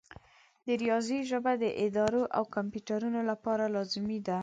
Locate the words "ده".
4.27-4.37